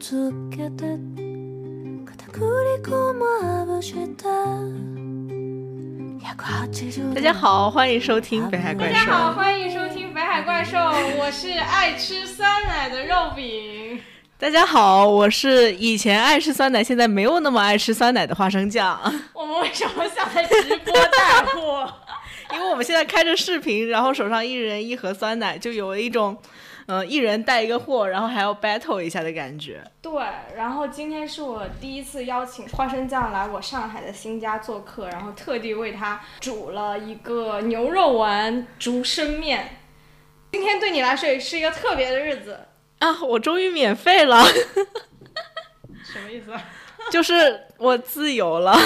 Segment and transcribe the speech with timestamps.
[0.00, 0.98] つけて
[2.06, 2.42] 片栗
[2.82, 4.26] 粉まぶした
[6.18, 9.36] 180大家好，欢迎收听北海怪大家好，兽。
[9.36, 10.78] 欢迎收听北海怪兽，
[11.18, 14.00] 我是爱吃酸奶的肉饼。
[14.38, 18.98] 大家好，我是以前爱吃酸奶，现在没有那么爱吃酸奶的花生酱。
[19.34, 21.92] 我们为什么想在直播带货？
[22.54, 26.36] 因为我们现在开着视频，然后手上一人一盒酸奶，就有一种，
[26.91, 29.81] 呃，一人带一个货，然后还要 battle 一下的感觉。
[30.01, 30.11] 对，
[30.57, 39.77] 然后今天是我第一次邀请花生酱来我上海的新家做客，然后特地为他煮了一个牛肉丸竹升面。
[40.51, 42.59] 今天对你来说也是一个特别的日子，
[42.99, 44.43] 啊，我终于免费了，
[46.03, 46.51] 什么意思？
[47.09, 48.77] 就是我自由了，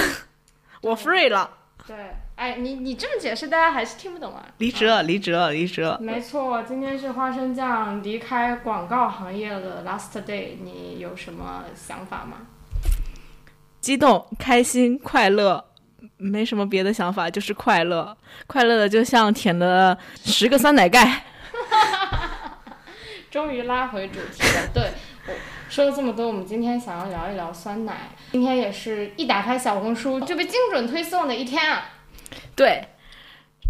[0.82, 1.50] 我 free 了，
[1.88, 1.96] 对，
[2.36, 4.46] 哎，你你这么解释，大家还是听不懂啊。
[4.58, 5.98] 离职了，离职了，离职了。
[6.02, 12.48] 没错，今天是花生酱离开广告行业的 last day，你有什么想法吗？
[13.80, 15.64] 激动、开心、快乐，
[16.18, 18.18] 没什么别的想法，就是快乐。
[18.48, 21.24] 快乐的就像舔了十个酸奶盖。
[23.32, 24.92] 终于拉回主题了，对，
[25.28, 25.34] 我
[25.70, 28.10] 说了这么多，我们今天想要聊一聊酸奶。
[28.32, 31.92] 今天也是一打开小红书就被精准推送的一天啊！
[32.56, 32.88] 对，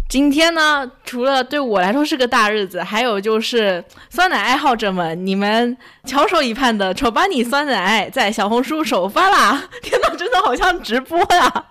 [0.08, 9.64] 今天呢，除了对我来说是个大日子，还有就是酸奶爱好者们，你们翘首以盼的丑八尼酸奶在小红书首发啦！
[9.82, 11.64] 天呐，真的好像直播呀！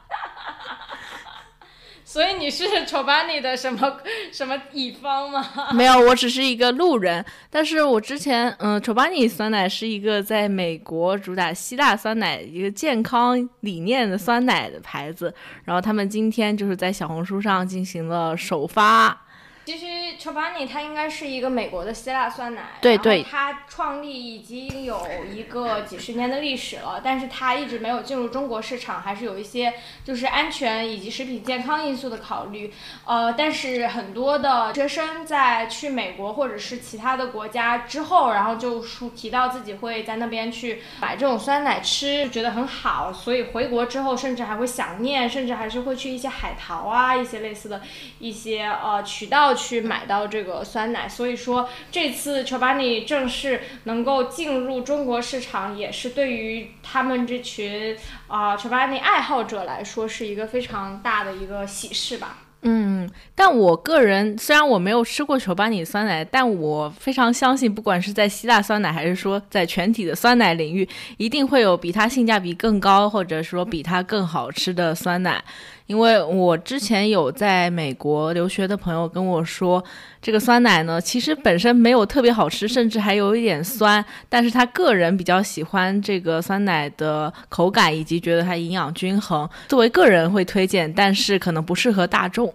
[2.15, 3.97] 所以你是丑巴尼的什么
[4.31, 5.45] 什么乙方吗？
[5.75, 7.25] 没有，我只是一个路人。
[7.49, 19.24] 但是我之前，嗯，丑巴尼酸奶是一个在美国主打希腊酸奶一个健康理念的酸奶的牌子，然后他们今天就是在小红书上进行了首发。
[19.65, 19.85] 其实
[20.19, 25.01] Chobani 它应该是一个美国的希腊酸奶，对对它创立已经有
[25.33, 29.73] 一个几十年的历史了，但是它一直没有进入中国市场，还是有一些
[30.03, 32.71] 就是安全以及食品健康因素的考虑。
[33.05, 47.81] 呃，但是很多的学生在去美国或者是其他的国家之后，然后就说提到自己会在那边去买这种酸奶吃，觉得很好，所以回国之后甚至还会想念，甚至还是会去一些海淘啊，一些类似的
[48.19, 51.07] 一些呃渠道去买到这个酸奶。
[51.07, 62.39] 所以说这次 Chobani 正式能够进入中国市场，也是对于他们这群啊、Chobani 爱好者来说是一个非常大的一个喜事吧。
[62.67, 75.43] 嗯，但我个人虽然我没有吃过球巴尼酸奶，但我非常相信，不管是在希腊酸奶，还是说在全体的酸奶领域，一定会有比它性价比更高，或者说比它更好吃的酸奶。
[75.87, 79.83] 因为我之前有在美国留学的朋友跟我说，
[80.19, 92.51] 这个酸奶呢，其实本身没有特别好吃，甚至还有一点酸，但是他个人比较喜欢这个酸奶的口感，以及觉得它营养均衡，作为个人会推荐，但是可能不适合大众。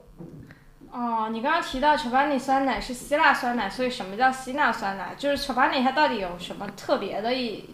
[0.91, 5.15] 哦，你刚刚提到 Chobani 酸奶是希腊酸奶，所以什么叫希腊酸奶？
[5.17, 7.65] 就是 Chobani 它到底有什么特别的一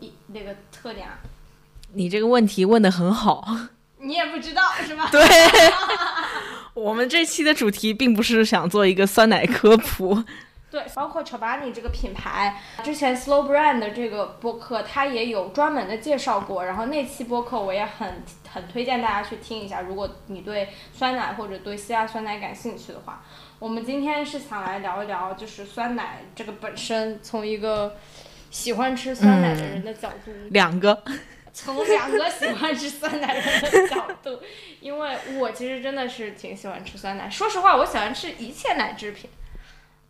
[0.00, 1.18] 一那个特点啊？
[1.92, 3.46] 你这个问题问得很好。
[4.02, 5.08] 你也不知道 是吧？
[5.10, 5.20] 对，
[6.74, 10.22] 我们这期的主题并不是想做一个酸奶科普，
[10.70, 16.64] 对，包括 Chobani 这个品牌，之前 Slow Brand 的这个播客，它也有专门的介绍过。
[16.64, 23.22] 然后那期播客我也很很推荐大家去听一下，如果你对酸奶或者对希腊酸奶感兴趣的话。
[23.58, 27.96] 我们今天是想来聊一聊，就是酸奶这个本身，从一个
[28.50, 31.00] 喜欢吃酸奶的人的角度，两个。
[31.52, 34.38] 从两个喜欢吃酸奶人的角度，
[34.80, 37.28] 因为我其实真的是挺喜欢吃酸奶。
[37.28, 39.28] 说实话，我喜欢吃一切奶制品。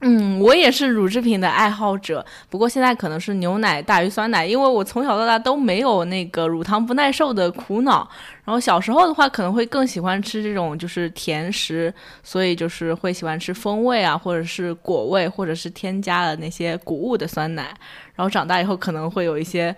[0.05, 8.09] 嗯，我也是乳制品的爱好者，不过现在可能是牛奶大于酸奶，因为我从小到大都没有那个乳糖不耐受的苦恼。
[8.45, 17.73] 然后小时候的话，可能会更喜欢吃这种就是甜食，所以就是会喜欢吃风味啊，或者是果味，或者是添加了那些谷物的酸奶。
[18.17, 19.73] 然后长大以后可能会有一些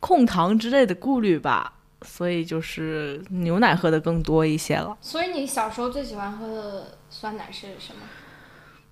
[0.00, 1.72] 控糖之类的顾虑吧，
[2.02, 4.96] 所以就是牛奶喝的更多一些了。
[5.00, 8.02] 所以你小时候最喜欢喝的酸奶是什么？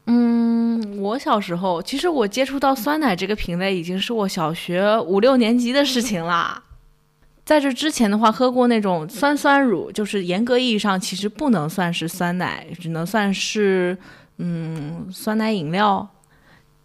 [0.06, 6.62] 嗯，我小时候其实我接触到酸奶这个品类已经是我小学五六年级的事情啦。
[7.44, 13.96] 在这之前的话，喝过那种酸酸乳，就是严格意义上其实不能算是酸奶，只能算是
[14.38, 16.08] 嗯酸奶饮料。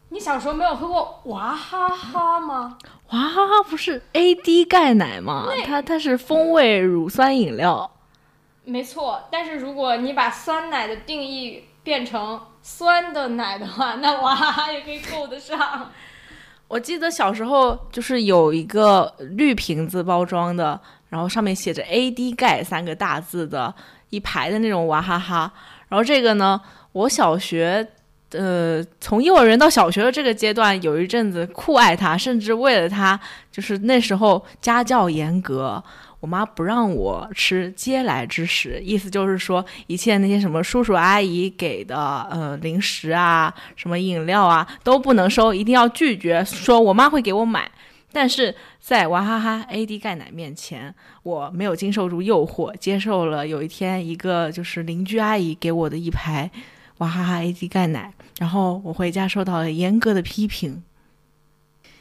[0.09, 2.77] 你小时候没有喝过娃哈哈吗？
[3.11, 5.47] 娃哈哈不是 AD 钙奶吗？
[5.65, 7.89] 它它是风味乳酸饮料。
[8.63, 15.91] 没错，但是如果你把酸奶的定义变成酸的奶的话，那娃哈哈也可以够得上。
[16.67, 20.79] 我记得小时候就是有一个绿瓶子包装的，
[21.09, 23.73] 然后上面写着 “AD 钙”三个大字的
[24.09, 25.51] 一排的那种娃哈哈。
[25.89, 26.61] 然后这个呢，
[26.93, 27.85] 我小学，
[28.31, 33.19] 呃，从幼儿园到小学的这个阶段，有一阵子酷爱它，甚至为了它，
[33.51, 35.83] 就是那时候家教严格。
[36.19, 41.97] 我妈不让我吃嗟来之食，意思就是说，一切那些什么叔叔阿姨给的
[42.29, 47.69] 呃零食啊，什么饮料啊都不能收，一定要拒绝，说我妈会给我买。
[48.13, 50.93] 但是在娃哈哈 AD 钙奶面前，
[51.23, 56.51] 我没有经受住诱惑，接受了有一天一个就是邻居阿姨给我的一排
[57.01, 60.83] 娃哈哈 AD 钙奶，然后我回家受到了严格的批评，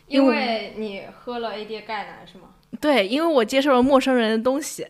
[0.07, 2.49] 因为你喝了 AD 钙奶是吗？
[2.79, 4.87] 对，因为我接受了陌生人的东西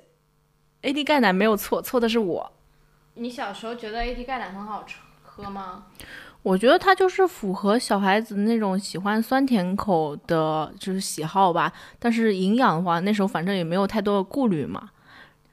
[0.83, 2.53] ，AD 钙奶没有错，错的是我。
[3.15, 5.85] 你小时候觉得 AD 钙奶很好吃喝吗？
[6.43, 11.73] 我觉得它就是符合小孩子那种喜欢酸甜口的，就是喜好吧。
[12.01, 14.91] 但是营养的话，那时候反正也没有太多的顾虑嘛。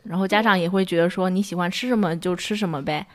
[0.04, 3.06] 然后家长也会觉得说你喜欢吃什么就吃什么呗。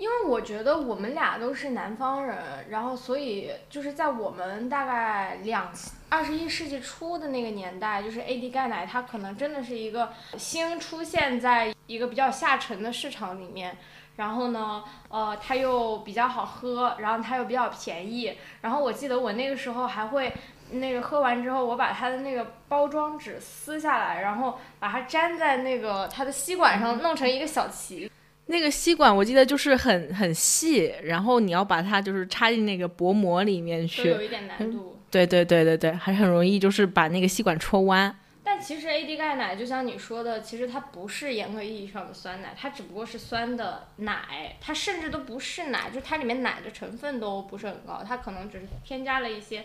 [0.00, 2.34] 因为我觉得我们俩都是南方人，
[2.70, 5.70] 然后所以就是在我们大概两
[6.08, 13.76] 二十一世纪初的那个年代，就是 AD 钙奶它可能真的是一个新出现在一个比较下沉的市场里面。
[14.16, 18.34] 然后呢，呃，它又比较好喝，然后它又比较便宜。
[18.62, 20.32] 然后我记得我那个时候还会
[20.70, 28.10] 那个喝完之后，我把它的那个包装纸撕下来，然后把它粘在那个它的吸管上，弄成一个小旗。
[28.50, 34.98] 那个吸管我记得就是很很细，然后你要把它就是插进那个薄膜里面去，有一点难度。
[35.08, 38.12] 对对对对对，还很容易就是把那个吸管戳弯。
[38.42, 49.64] 但其实 AD 钙奶就像你说的，其实它不是严格意义上的酸奶，它只不过是酸的奶，它甚至都不是奶，就它里面奶的成分都不是很高，它可能只是添加了一些。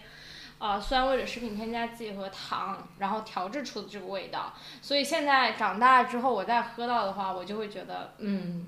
[0.58, 8.66] 呃，酸味的食品添加剂和糖，然后调制出的这个味道，所以现在长大之后，我再喝到的话，我就会觉得，嗯，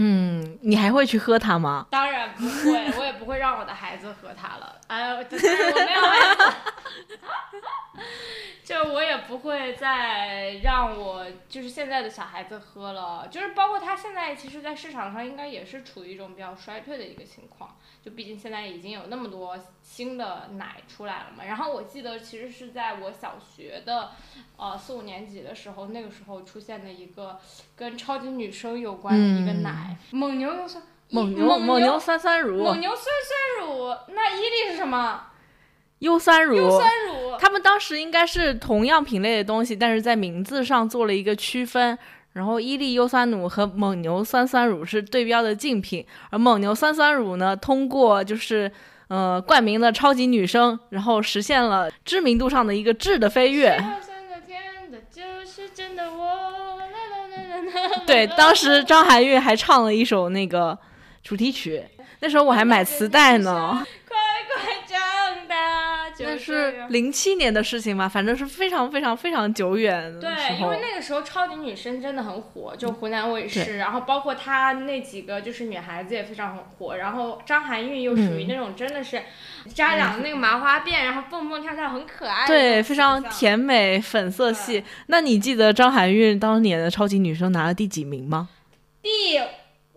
[0.00, 1.86] 嗯，你还会去喝它吗？
[1.90, 4.80] 当然不会， 我也不会让我的孩子喝它了。
[4.86, 5.22] 哎呦，我
[5.84, 6.58] 没有孩子。
[8.62, 17.76] 就我也不会再让我就是现在的小孩子喝了，就是包括他现在其实，在市场上应该也是处于一种比较衰退的一个情况。
[18.04, 21.44] 就毕竟现在已经有那么多新的奶出来了嘛。
[21.44, 24.10] 然后我记得其实是在我小学的
[24.56, 27.40] 呃四五年级的时候，那个时候出现的一个
[27.78, 35.22] 跟超级女生有关的一个奶，蒙牛优酸，蒙牛蒙牛酸酸乳，蒙牛酸酸乳，那伊利是什么？
[36.00, 41.96] 优酸乳，优酸乳，他们当时应该是同样品类的东西，但是在名字上做了一个区分。
[42.34, 48.70] 然后伊利优酸乳和蒙牛酸酸乳是对标的竞品，而蒙牛酸酸乳呢，通过就是
[49.08, 53.76] 呃冠名的超级女生，然后实现了知名度上的一个质的飞跃。
[58.06, 60.76] 对，当时张含韵还唱了一首那个
[61.22, 61.82] 主题曲，
[62.20, 63.84] 那时候我还买磁带呢。
[66.20, 70.18] 那是零七年的事情嘛，反正是非常非常非常久远。
[70.20, 79.22] 对，因为那个时候超级女生真的很火，就湖南卫视，然后包括她那几个就是女孩子也非常很火，然后张含韵又属于那种真的是
[79.74, 84.84] 扎两个那个麻花辫，然后蹦蹦跳跳很可爱，对，非常甜美粉色系。
[85.06, 88.48] 那你记得张含韵当年的超级女生拿了第几名吗？
[89.02, 89.38] 第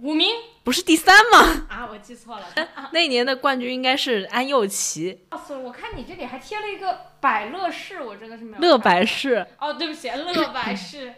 [0.02, 0.28] 五名。
[0.64, 1.66] 不是第三吗？
[1.70, 2.46] 啊，我记错了。
[2.94, 5.22] 那一年的冠军应该是安又琪。
[5.30, 8.62] 告诉我，我看你这里还贴了一个百乐士，我真的是没有。
[8.62, 9.46] 乐百氏。
[9.60, 11.14] 哦，对不起，乐 百氏。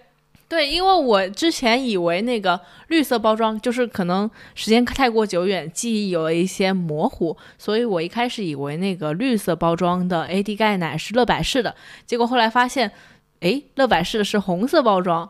[0.47, 11.75] 对，因为我之前以为那个绿色包装，就是可能时间太过久远，记忆有了一些模糊，所以我一开始以为那个绿色包装的 AD 钙奶是乐百氏的，
[12.05, 12.91] 结果后来发现，
[13.39, 15.29] 哎，乐百氏的是红色包装。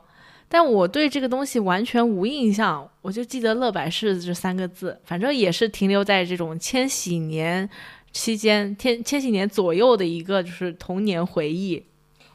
[0.53, 7.67] 但我对这个东西完全无印象，我就记得“乐百氏”这三个字，反正也是停留在这种千禧年
[8.11, 11.83] 期间，千千禧年左右的一个就是童年回忆。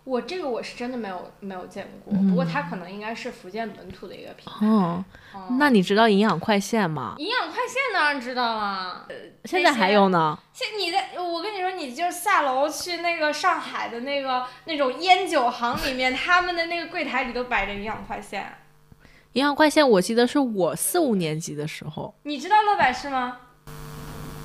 [0.08, 4.66] 我这个我是真的没有没有见过，不过它可能应该是福建本土的一个品牌。
[4.66, 5.04] 哦，
[5.58, 7.14] 那你知道营养快线吗？
[7.18, 9.06] 营养快线当然知道了，
[9.44, 10.38] 现在还有呢。
[10.54, 18.50] 现你在，我跟你说，你就下楼去那个上海的那个那种烟酒行里面，他们的那个柜台里都摆着营养快线。
[19.34, 22.14] 营养快线，我记得是我四五年级的时候。
[22.22, 23.36] 你知道乐百氏吗？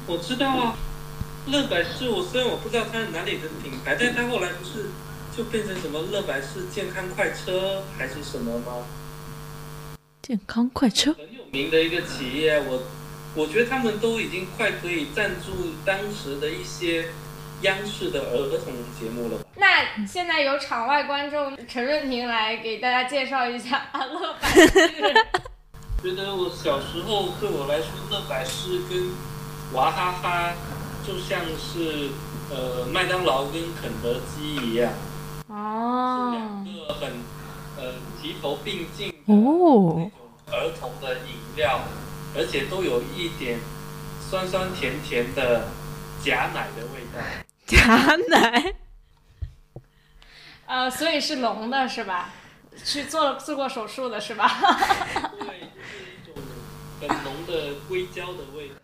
[0.08, 0.76] 我知道啊，
[1.48, 4.90] 乐百氏，我虽然我不知道它是哪里的品牌，但是它后来不是。
[5.36, 8.86] 就变成什么乐百氏健康快车还是什么吗？
[10.22, 12.84] 健康快车很有名的一个企业，我
[13.36, 17.08] 我觉得他们都已经快可以赞助当时的一些
[17.64, 19.46] 央视的儿童节目了吧？
[19.56, 25.14] 那现在由场外观众陈润婷来给大家介绍一下阿 乐百氏。
[26.04, 29.10] 觉得我小时候对我来说，乐百氏跟
[29.74, 30.54] 娃哈哈
[31.06, 32.10] 就像是
[32.52, 34.92] 呃麦当劳跟肯德基一样，
[35.54, 37.12] 是哦两，个很
[37.78, 40.12] 呃齐头并进哦那种
[40.52, 41.80] 儿童的饮料，
[42.36, 43.60] 而且都有一点
[44.20, 45.68] 酸酸甜甜的
[46.24, 47.20] 假奶的味道。
[47.68, 48.74] 假奶，
[50.66, 52.32] 呃，所以是聋的是吧？
[52.84, 54.48] 去做了做过手术的是吧？
[55.40, 55.70] 对，
[56.26, 56.34] 就是一种
[57.00, 58.76] 很浓的硅胶的味道。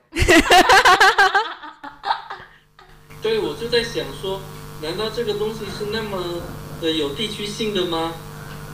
[3.22, 4.40] 对，我就在想说，
[4.82, 6.42] 难道这个东西是那么
[6.82, 8.14] 的有地区性的吗？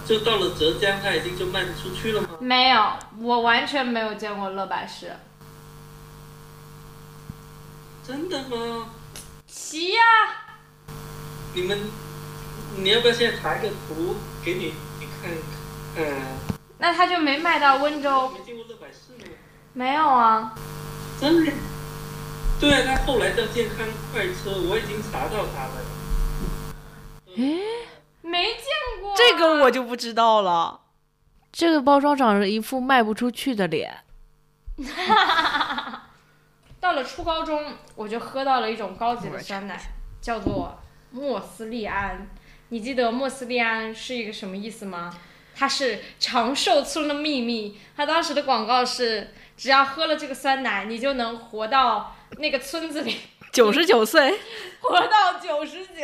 [0.05, 2.29] 就到了浙江，它已经就卖不出去了吗？
[2.39, 5.11] 没有，我完全没有见过乐百氏。
[8.07, 8.89] 真的吗？
[9.47, 10.01] 奇呀、
[11.55, 11.79] 你们，
[12.77, 15.31] 你要不要现在查一个图给你你看
[15.95, 16.13] 看？
[16.77, 18.29] 那他就没卖到温州？
[18.29, 19.31] 没见过乐百氏吗？
[19.73, 20.53] 没有啊。
[21.19, 21.51] 真的？
[22.59, 25.81] 对啊，它后来叫健康快车，我已经查到他了。
[28.21, 30.81] 没见过啊、这个我就不知道了。
[31.51, 34.03] 这个包装长着一副卖不出去的脸，
[36.81, 39.79] 到了初高中，我就喝到了一种高级的酸奶，
[40.21, 40.77] 叫做
[41.11, 42.27] 莫斯利安。
[42.69, 45.13] 你记得莫斯利安是一个什么意思吗？
[45.55, 47.79] 它是长寿村的秘密。
[47.95, 53.15] 它当时的广告是，只要喝了这个酸奶，你就能活到那个村子里，
[53.53, 54.37] 九十九岁，
[54.81, 56.03] 活到九十九。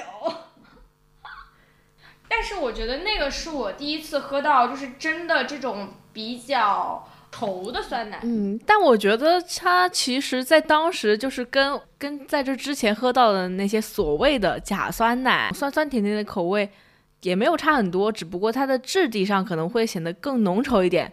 [2.34, 8.22] 但是我觉得那个是我第一次喝到，就是真的这种比较稠的酸奶。
[8.24, 16.70] 嗯，但我觉得它其实，在当时就是跟跟在这之前喝到的那些所谓的假酸奶，酸酸甜甜的口味
[17.24, 21.12] 也没有差很多，只不过它的质地上可能会显得更浓稠一点。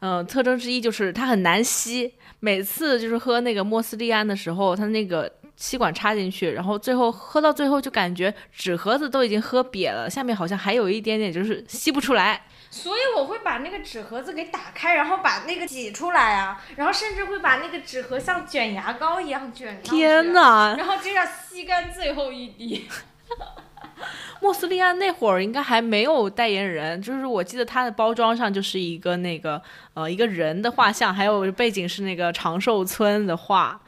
[0.00, 12.42] 嗯、特征之一就是它很难吸，每次就是喝那个莫斯利安的时候，它那个吸管插进去，然后最后喝到最后就感觉纸盒子都已经喝瘪了，下面好像还有一点点就是吸不出来。
[12.70, 19.90] 所以我会把那个纸盒子给打开，然后把那个挤出来啊，然后甚至会把那个纸盒像卷牙膏一样卷上去。
[19.90, 20.32] 天！
[20.32, 20.74] 哪！
[20.76, 22.86] 然后这样吸干最后一滴。
[24.42, 29.62] 莫斯利安那会儿应该还没有代言人，就是我记得它的包装上就是一个那个
[29.94, 33.80] 呃一个人的画像，还有背景是那个长寿村的画。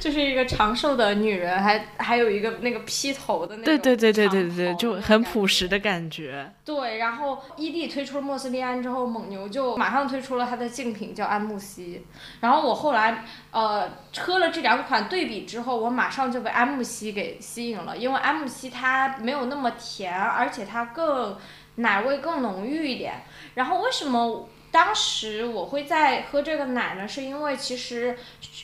[0.00, 6.52] 就是一个长寿的女人，还还有一个那个披头的那种对对对对对对，就很朴实的感觉。
[6.64, 12.04] 对，然后伊利推出了莫斯利安之后，蒙牛就马上推出了它的竞品叫安慕希。
[12.40, 21.36] 然后我后来呃喝了这两款对比之后，我马上就被安慕希给吸引了，因为安慕希它没有那么甜，而且它更
[21.76, 23.22] 奶味更浓郁一点。
[23.54, 27.06] 然后为什么当时我会在喝这个奶呢？
[27.06, 28.18] 是因为其实，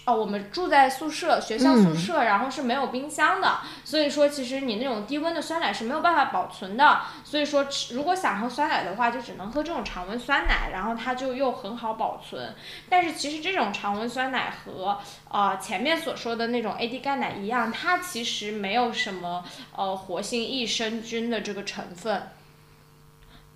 [0.06, 7.02] 哦，我们住在宿舍，学校宿舍，然后是没有冰箱的，所以说其实你那种低温的酸奶是没有办法保存的。
[7.22, 12.54] 所以说吃，如果想喝酸奶的话，就只能喝这种常温酸奶，然后它就又很好保存。
[12.88, 14.98] 但是其实这种常温酸奶和
[15.30, 19.44] 呃前面所说的那种 AD 钙奶一样，它其实没有什么
[19.76, 22.30] 呃活性益生菌的这个成分。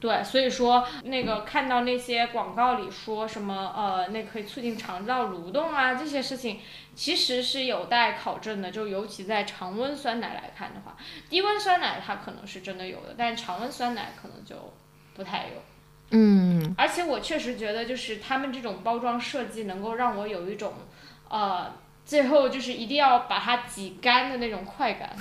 [0.03, 6.59] 对，所以说那个看到那些广告里说什么呃，那可以促进肠道蠕动啊，这些事情
[6.97, 8.73] 其实是有待考证的。
[8.73, 10.97] 就尤其在常温酸奶来看的话，
[11.31, 14.57] 低温酸奶它可能是真的有的，但是常温酸奶可能就
[15.15, 15.63] 不太有。
[16.11, 20.75] 嗯，而且我确实觉得，就是他们这种包装设计能够让我有一种，
[21.29, 21.73] 呃，
[22.05, 25.17] 最后就是一定要把它挤干的那种快感。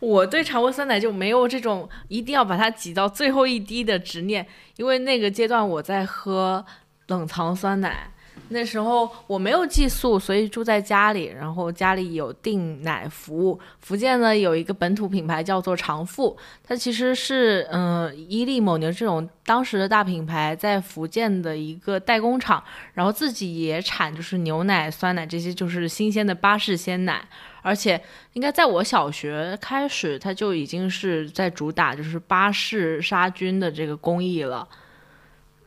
[0.00, 6.64] 我对常温酸奶就没有这种一定要把它挤到最后一滴的执念，因为那个阶段我在喝
[7.08, 8.10] 冷藏酸奶。
[8.50, 13.58] 那时候我没有寄宿，所以住在家里，然后家里有订奶服务。
[13.80, 22.62] 福建呢有一个本土品牌叫做长富，它其实是嗯、伊利、蒙牛这种当时的大品牌在福建的一个代工厂，
[22.92, 27.26] 然后自己也产就是牛奶、酸奶这些就是新鲜的巴氏鲜奶，
[27.66, 28.00] 而且
[28.34, 34.68] 应该在我小学开始，它就已经是在主打就是巴氏杀菌的这个工艺了。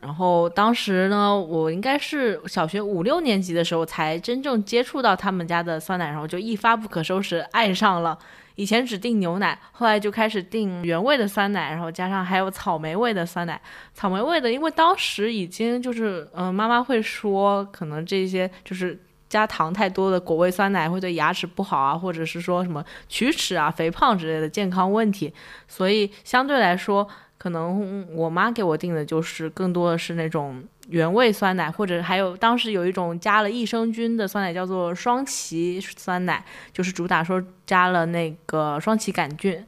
[0.00, 8.18] 然后当时呢，我应该是小学五六年级的时候才真正接触到他们家的酸奶，然后就一发不可收拾，爱上了。
[8.54, 13.60] 以前只订牛奶，后来就开始订原味的酸奶，然后加上还有草莓味的酸奶。
[13.92, 18.98] 草莓味的，因为当时已经就是，嗯、妈妈会说，可能这些就是
[19.30, 25.32] 加糖太多的果味酸奶会对牙齿不好啊，或者是说什么龋齿啊、肥胖之类的健康问题。
[25.66, 27.08] 所以相对来说，
[27.38, 39.64] 可能我妈给我订的就是更多的是那种原味酸奶，或者还有当时有一种加了益生菌的酸奶，叫做双歧酸奶，就是主打说加了那个双歧杆菌。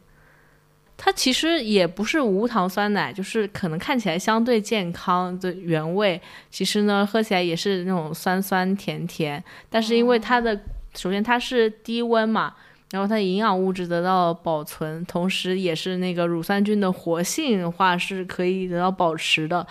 [0.96, 9.42] 它其实也不是无糖酸奶，就是可能看起来相对健康的原味，其实呢喝起来也是那种酸酸甜甜。
[9.68, 10.58] 但是因为它的
[10.94, 12.54] 首先它是低温嘛，
[12.92, 19.66] 然后它营养物质得到保存，同时也是那个乳酸菌的活性的话是可以得到保持的，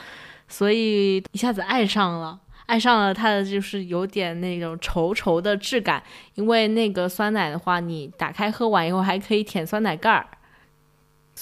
[0.49, 2.39] 所以一下子爱上了。
[2.65, 6.01] 爱上了它的就是有点那种稠稠的质感，
[6.35, 10.25] 因为那个酸奶的话，你打开喝完以后还可以舔酸奶盖儿。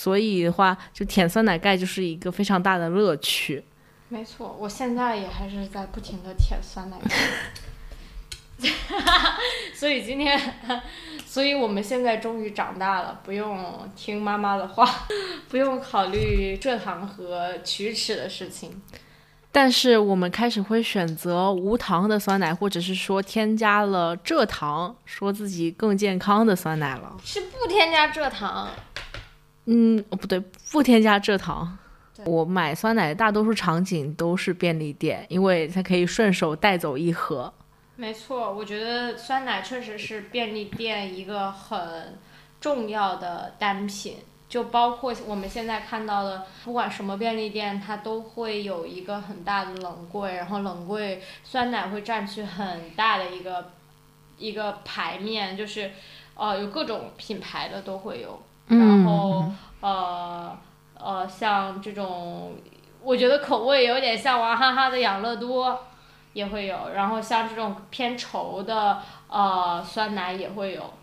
[0.02, 3.62] 所以的话，就舔酸奶盖就是一个非常大的乐趣。
[4.08, 7.14] 没错，我现在也还是在不停的舔酸奶盖。
[9.76, 10.40] 所以今天，
[11.26, 14.90] 所以我们现在终于长大了，不用听妈妈的话，
[15.50, 18.82] 不用考虑蔗糖和龋齿的事情。
[19.52, 27.18] 但是我们开始会选择无糖的酸奶，或者是说添加了蔗糖，说自己更健康的酸奶了。
[27.22, 28.70] 是不添加蔗糖。
[29.72, 30.40] 嗯，哦不对，
[30.72, 31.78] 不添加蔗糖。
[32.26, 37.54] 我买酸奶的大多数场景都是便利店，因为它可以顺手带走一盒。
[37.96, 42.18] 没错，我觉得酸奶确实是便利店一个很
[42.60, 44.16] 重要的单品。
[44.50, 53.72] 就包括我们现在看到的，不管什么便利店，它都会有一个很大的冷柜，然后冷柜酸奶会占据很大的一个
[54.40, 55.92] 一个牌面，就是
[56.34, 58.42] 呃有各种品牌的都会有。
[58.70, 59.52] 然后
[59.82, 60.58] 呃
[60.94, 62.56] 呃，像这种，
[63.02, 65.88] 我觉得口味有点像娃哈哈的养乐多，
[66.34, 66.92] 也会有。
[66.94, 70.94] 然后像这种偏稠的呃酸奶也会有，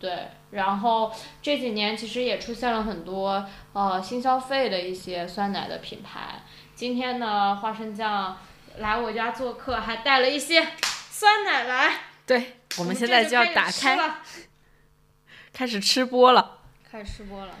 [0.00, 0.28] 对。
[0.50, 6.42] 然后这几年其实也出现了很多呃新消费的一些酸奶的品牌。
[6.74, 8.38] 今天呢，花生酱
[8.78, 10.66] 来我家做客，还带了一些
[11.10, 11.92] 酸奶来。
[12.26, 13.98] 对，我们现在就要打开，
[15.52, 16.57] 开始吃播了。
[16.90, 17.52] 开始吃播了。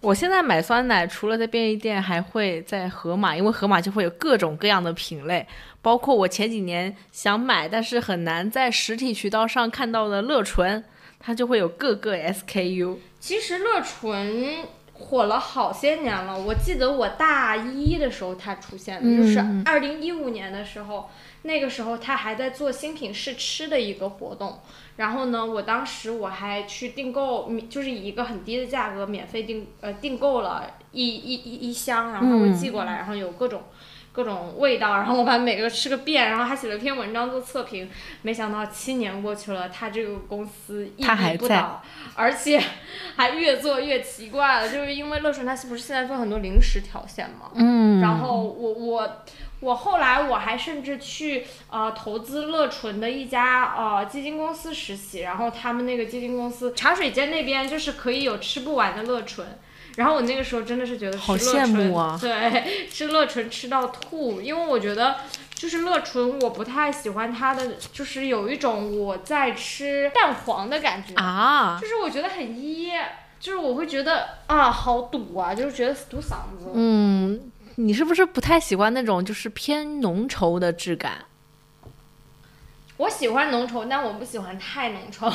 [0.00, 5.46] 我现在买酸奶，除了在便利店，还会在盒马，因为盒马就会有各种各样的品类，
[5.80, 10.82] 包括我前几年想买，但是很难在实体渠道上看到的乐纯，
[11.20, 12.96] 它就会有各个 SKU。
[13.20, 14.66] 其实乐纯
[15.02, 21.10] 火了好些年了，我记得我大一的时候它出现的，就是二零一五年的时候，
[21.42, 24.60] 那个时候它还在做新品试吃的一个活动。
[24.96, 33.62] 然后呢，我当时我还去订购，就是以一个很低的价格免费订呃订购了一一一一箱，然后会寄过来，然后有各种
[34.12, 37.90] 各种味道，然后我把每个吃个遍，然后还写了篇文章做测评。
[38.22, 41.82] 没想到七年过去了，他这个公司屹立不倒，
[42.14, 42.62] 而且
[43.16, 49.22] 还越做越奇怪了，就是因为乐纯他不是现在做很多零食条线嘛，嗯，然后我我。
[49.62, 59.46] 我后来我还甚至去呃投资乐纯的一家呃基金公司实习，然后他们那个基金公司茶水间那边就是可以有吃不完的乐纯，
[59.96, 65.16] 然后我那个时候真的是觉得好羡慕啊，对，吃乐纯吃到吐，因为我觉得
[65.54, 73.04] 就是乐纯我不太喜欢它的，就是有一种我在吃蛋黄的感觉啊，就是我觉得很噎，
[73.38, 77.50] 就是我会觉得啊好堵啊，就是觉得堵嗓子，嗯。
[77.76, 81.24] 你是不是不太喜欢那种就是偏浓稠的质感？
[82.98, 85.32] 我喜欢浓稠，但我不喜欢太浓稠。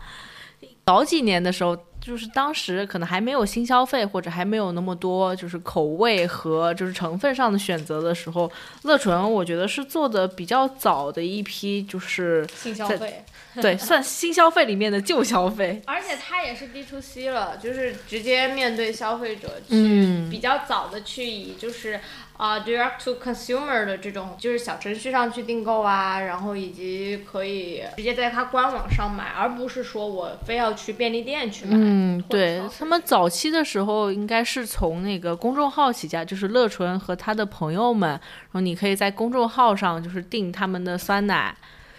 [0.86, 8.50] 早几年的时候，就是当时可能还没有新消费，或者还没有那么多就是口味和就是成分上的选择的时候，
[8.82, 13.24] 乐纯我觉得是做的比较早的一批，就是新消费。
[13.60, 22.00] 对，算新消费里面的旧消费，而且它也是 D to C 了，就是直接面对消费者去比较早的去以就是
[22.40, 31.72] 啊 direct to consumer 的这种就是小程序上去订购啊，然后以及可以直接在它官网上买，而不是说我非要去便利店去买。
[31.74, 38.20] 嗯，对他们早期的时候应该是从那个公众号起家，就是乐纯和他的朋友们，然
[38.52, 41.54] 后你可以在公众号上就是订他们的酸奶。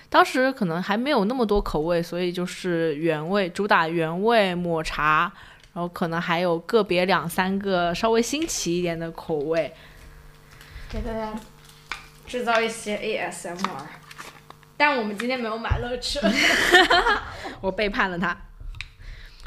[0.10, 5.32] 当时可能还没有那么多口味，所以就是原味，主打原味抹茶，
[5.74, 9.72] 然后可能还有个别两三个稍微新奇一点的口味，
[10.92, 11.34] 给大家
[12.28, 13.58] 制造一些 ASMR。
[14.76, 16.32] 但我们今天没有买乐纯，
[17.62, 18.36] 我背叛了他。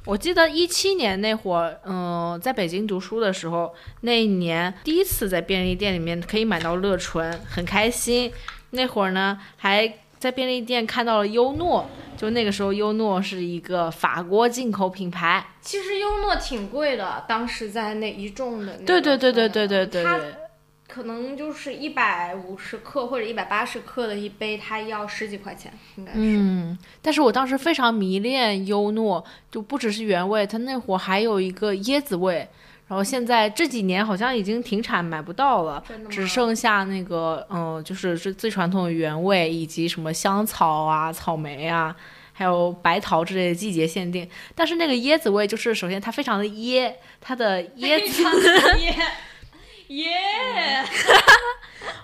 [0.07, 8.33] 我记得一七年那会儿，嗯，在北京读书的时候，那一年第一次在便利店里面可以买到乐纯，很开心。
[8.71, 9.95] 那会儿呢还。
[10.17, 15.45] 在便利店看到了优诺，就那个时候优诺是一个法国进口品牌。
[15.61, 20.35] 其实优诺挺贵的，当时在那一众的那个对对对对对对对对。
[20.95, 26.19] 可能就是一百五十克或者一百八十克的一杯，它要十几块钱，应该是。
[26.21, 32.49] 嗯，但是我当时非常迷恋优诺，就不只是原味，它那会儿还有一个椰子味。
[32.87, 41.97] 然后现在这几年好像已经停产，买不到了，只剩下那个嗯，就是是最传统的原味，以及什么香草啊、草莓啊，
[42.33, 44.29] 还有白桃之类的季节限定。
[44.55, 48.23] 但是那个椰子味，就是首先它非常的椰，它的椰子
[49.89, 50.85] 耶耶，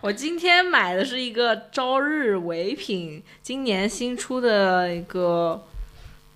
[0.02, 5.66] 我今天买的是一个朝日唯品今年新出的一个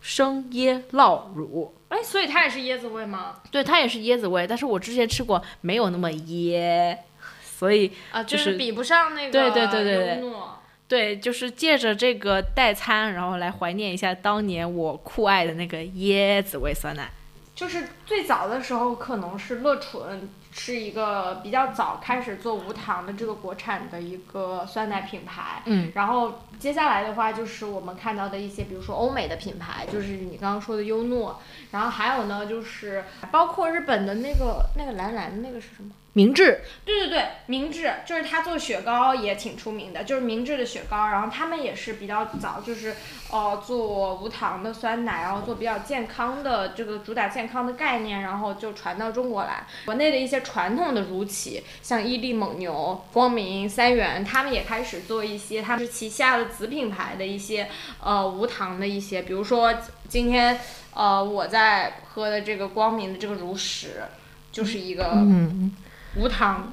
[0.01, 3.41] 生椰酪乳，哎，所以它也是椰子味吗？
[3.51, 6.97] 对，它也是椰子味，但是我之前吃过没有那么椰，
[7.43, 17.11] 所以啊，就就是是比不上那个对对对对对优诺对，就是借着这个代餐，然后来怀念一下当年我酷爱的那个椰子味酸奶。
[17.55, 25.63] 就是最早的时候，可能是乐纯是一个比较早开始做无糖的这个国产的一个酸奶品牌。
[25.67, 31.41] 嗯，然后接下来的话，就是我们看到的一些，比如说欧美的品牌，就是你刚刚说的优诺，
[31.73, 35.91] 然后还有呢，就是包括日本的那个那个蓝蓝的那个是什么？
[36.15, 42.95] 明治，对对对，明治就是他做雪糕也挺出名的，就是明治的雪糕，然后他们也是比较早，就是
[43.33, 49.67] 呃做无糖的酸奶，然后做比较健康的这个主打健康的概念，然后就传到中国来。
[49.87, 57.69] 国内的一些传统的乳企，像伊利、蒙牛、光明、三元，他们也开始做一些他们是旗下的子品牌的一些
[58.01, 59.75] 呃无糖的一些，比如说
[60.09, 60.61] 今天
[60.95, 64.05] 呃我在喝的这个光明的这个乳史，
[64.53, 65.73] 就是一个嗯，
[66.17, 66.73] 无糖。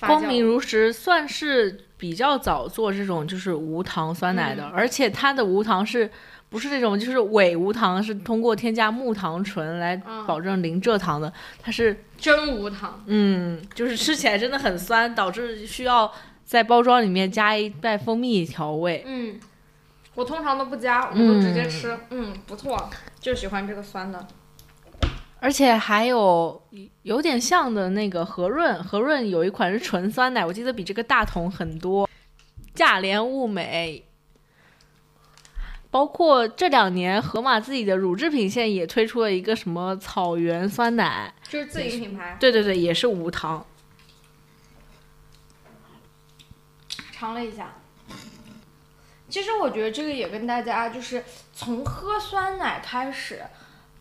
[0.00, 6.10] 光明如实算是比较早做这种就是无糖酸奶的，嗯而且它的无糖是
[6.48, 13.02] 不是那种就是伪无糖，是通过添加木糖醇来嗯保证零蔗糖的，它是真无糖。
[13.06, 16.12] 嗯，就是吃起来真的很酸，导致需要
[16.44, 19.04] 在包装里面加一袋蜂蜜调味。
[19.06, 19.38] 嗯，
[20.16, 21.96] 我通常都不加，我都直接吃。
[22.10, 24.26] 嗯不错，就喜欢这个酸的。
[25.42, 26.62] 而且还有
[27.02, 32.08] 有点像的那个和润，和润有一款是纯酸奶，我记得比这个大桶很多。
[32.72, 34.04] 价廉物美，
[35.90, 43.66] 包括这两年盒马自己的乳制品线也推出了一个什么草原酸奶，就是自己品牌，对对对，也是无糖。
[47.10, 47.74] 尝了一下。
[49.28, 53.42] 其实我觉得这个也跟大家就是从喝酸奶开始，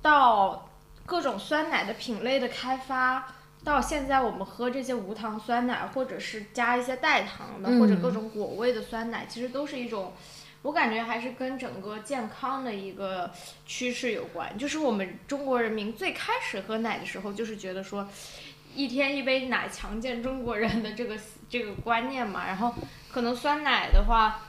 [0.02, 0.70] 到
[1.12, 3.28] 各种酸奶的品类的开发，
[3.66, 10.14] 到现在我们喝这些无糖酸奶，或者是加一些代糖的，嗯或者各种果味的酸奶，其实都是一种，
[10.62, 13.30] 我感觉还是跟整个健康的一个
[13.66, 14.58] 趋势有关。
[14.58, 18.08] 就是我们中国人民最开始喝奶的时候，就是觉得说。
[18.74, 21.18] 一天一杯奶强健中国人的这个
[21.50, 22.74] 这个观念嘛，然后
[23.12, 24.44] 可能酸奶的话，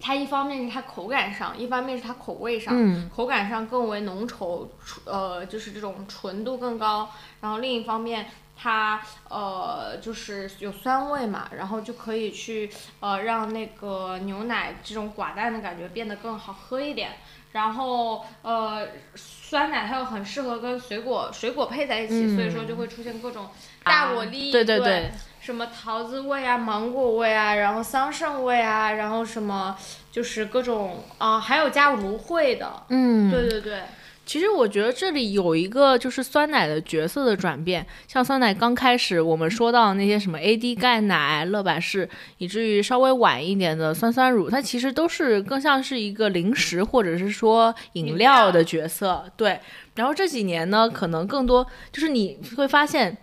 [0.00, 4.66] 它一方面是它口感上，一方面是它口味上，嗯口感上更为浓稠，
[5.04, 7.10] 呃，就是这种纯度更高。
[7.40, 17.10] 然后另一方面，它呃就是有酸味嘛，然后就可以去呃让那个牛奶这种寡淡的感觉变得更好喝一点。
[17.52, 18.86] 然后呃，
[19.16, 23.48] 酸奶它又很适合跟水果水果配在一起，嗯所以说就会出现各种
[23.82, 25.10] 大果粒，对对对对，
[25.50, 29.76] 什么桃子味啊、芒果味啊，然后桑葚味啊，然后什么
[30.12, 33.80] 就是各种啊、还有加芦荟的，嗯，对对对，
[34.24, 42.08] 其实我觉得这里有一个就是酸奶的角色的转变，像酸奶刚开始我们说到那些什么 AD 钙奶、乐百氏，
[42.38, 49.24] 以至于稍微晚一点的酸酸乳，它其实都是更像是一个零食或者是说饮料的角色。
[49.36, 49.58] 对，
[49.96, 53.16] 然后这几年呢，可能更多就是你会发现。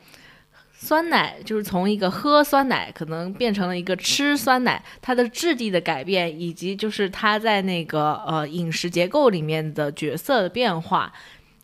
[0.79, 11.11] 酸奶就是从一个喝酸奶，可能变成了一个吃酸奶，它的质地的改变，以及就是它在那个呃饮食结构里面的角色的变化。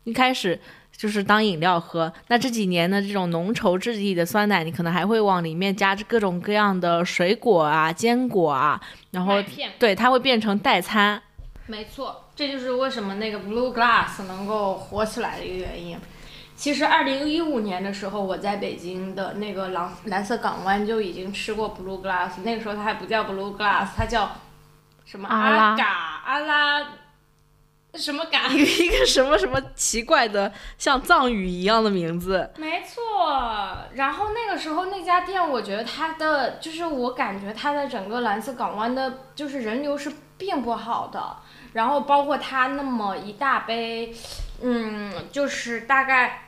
[0.02, 0.60] 一开始
[0.96, 8.80] 就是当饮料喝，那这几年呢，这种浓稠质地的酸奶，你可能还会往里面加各种各样的水果啊、坚果啊，
[9.12, 11.22] 然后片，对它会变成代餐。
[11.66, 15.96] 没错，这就是为什么那个 Blue Glass 能够火起来的一个原因。
[16.56, 24.30] 其实，二零一五年的时候，我在北京的那个蓝蓝色港湾就已经吃过 Blue Glass，那个时候它还不叫 Blue Glass，它叫
[25.04, 25.84] 什么阿拉嘎
[26.24, 26.86] 阿拉
[27.94, 28.48] 什么嘎？
[28.48, 32.50] 一 个一个什么什么奇怪的像藏语一样的名字。
[32.56, 41.36] 没错，然后那个时候那家店，我觉得它的就是我感觉它的整个蓝色港湾的，就是人流是并不好的。
[41.72, 44.14] 然后包括它那么一大杯，
[44.62, 46.43] 嗯，就是大概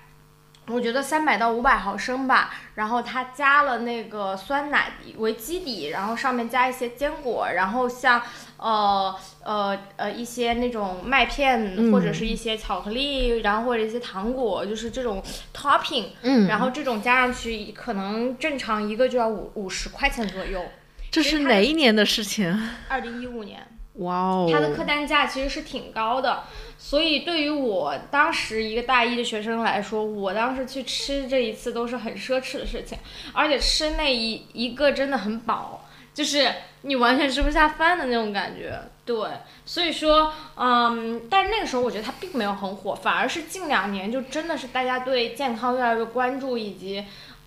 [0.68, 2.54] 我觉得三百到五百毫升吧。
[2.74, 8.20] 然后它加了那个酸奶为基底，然后上面加一些坚果，然后像
[8.58, 15.22] 呃呃呃一些那种麦片嗯或者是一些巧克力，然后或者一些糖果，就是这种
[15.54, 16.06] topping。
[16.22, 20.62] 嗯然后这种加上去，可能正常一个就要五五十块钱左右。
[21.10, 22.70] 这是哪一年的事情？
[22.88, 24.50] 二零一五年，哇哦！
[24.52, 26.42] 它的客单价其实是挺高的，
[26.88, 32.96] 所以对于我当时一个大一的学生来说，我当时去吃这一次都是很奢侈的事情，
[33.32, 36.48] 而且吃那一一个真的很饱，就是
[36.82, 38.78] 你完全吃不下饭的那种感觉。
[39.04, 39.16] 对，
[39.64, 47.04] 所以说，嗯，但那个时候我觉得它并没有很火，反而是近两年就真的是大家对健康越来越关注，以及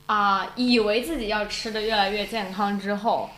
[0.08, 3.30] 啊、以为自己要吃的越来越健康之后。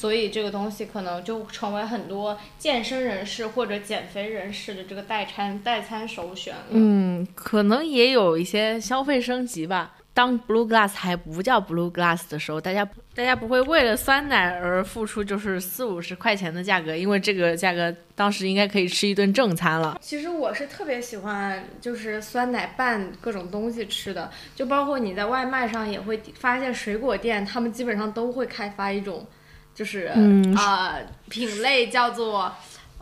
[0.00, 6.62] 所以这个东西可能就成为很多健身人士或者减肥人士的这个代餐代餐首选了。
[6.70, 9.96] 嗯，可能也有一些消费升级吧。
[10.14, 12.82] 当 Blue Glass 还不叫 Blue Glass 的时候，大家
[13.14, 19.98] 大家不会为了酸奶而付出就是四五十块钱的价格，因为这个价格当时应该可以吃一顿正餐了。
[20.00, 29.24] 其实我是特别喜欢就是酸奶拌各种东西吃的，就包括你在外卖上也会发现水果店，他们基本上都会开发一种，
[29.74, 30.96] 就是嗯啊、
[31.28, 32.54] 品类叫做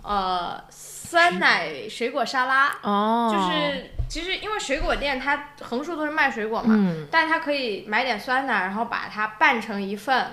[0.03, 2.77] 呃酸奶水果沙拉。
[2.83, 3.31] 哦。
[3.33, 7.07] 就是其实因为水果店它横竖都是卖水果嘛，嗯。
[7.11, 10.27] 但它可以买点酸奶，然后把它拌成一份，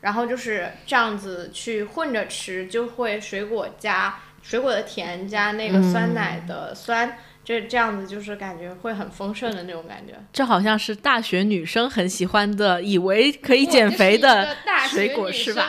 [0.00, 7.18] 然后就是这样子去混着吃，就会水果加水果的甜加那个酸奶的酸，
[7.50, 10.14] 这这样子就是感觉会很丰盛的那种感觉。
[10.32, 15.66] 这好像是大学女生很喜欢的，以为可以减肥的大水果女是吧？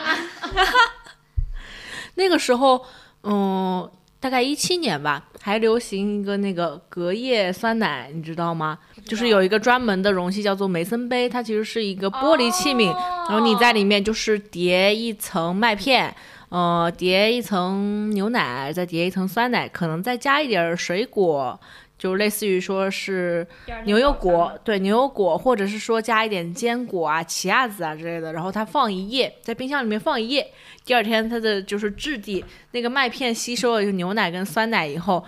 [2.13, 2.85] 那个时候，
[3.23, 3.89] 嗯，
[4.19, 8.77] 大概一七年吧，还流行一个那个隔夜酸奶，你知道吗？
[9.03, 16.15] 就是有一个专门的容器叫做梅森杯，它其实是一个玻璃器皿，哦然后你在里面就是叠一层麦片。
[16.51, 21.57] 呃，叠一层牛奶，再叠一层酸奶，可能再加一点儿水果，
[21.97, 23.47] 就类似于说是
[23.85, 30.51] 牛油果，对牛油果，或者是说加一点坚果啊、奇亚籽啊之类的，然后它放一夜，在冰箱里面放一夜，
[30.83, 35.23] 第二天它的就是质地，那个麦片吸收了牛奶跟酸奶以后，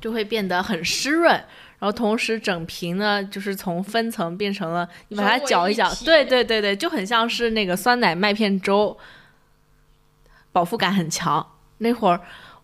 [0.00, 1.30] 就会变得很湿润。
[1.78, 8.96] 然后同时整瓶呢，就是从分层变成了你把它搅一搅，对对对对，就很像是那个酸奶麦片粥，
[10.56, 11.46] 饱腹感很强。
[11.76, 12.18] 那会儿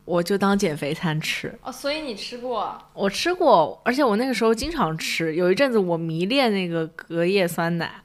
[0.06, 1.54] 我就当减肥餐吃。
[1.60, 2.82] 哦，所以你吃过？
[2.94, 5.34] 我吃过，而且我那个时候经常吃。
[5.34, 8.02] 有一阵子我迷恋那个隔夜酸奶，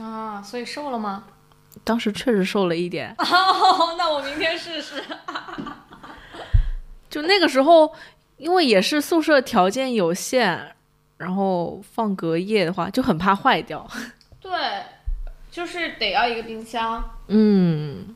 [0.00, 1.24] 啊，所以瘦了吗？
[1.84, 3.14] 当时确实瘦了一点。
[3.18, 5.04] 哦，那我明天试试。
[7.10, 7.92] 就那个时候，
[8.38, 10.74] 因为也是宿舍条件有限，
[11.18, 13.86] 然后放隔夜的话就很怕坏掉。
[14.40, 14.50] 对，
[15.50, 17.04] 就是得要一个冰箱。
[17.28, 18.15] 嗯，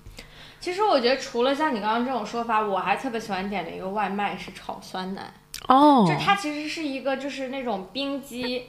[0.60, 5.22] 其实我觉得，除了像你刚刚这种说法，我还特别喜欢点的一个外卖是炒酸奶，
[5.68, 8.66] 哦就，它其实是一个就是那种冰机，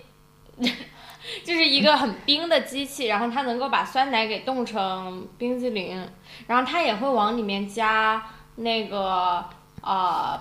[0.57, 6.09] 就是一个很冰的机器，然后它能够把酸奶给冻成冰激凌，
[6.47, 8.23] 然后它也会往里面加
[8.55, 9.45] 那个
[9.83, 10.39] 呃。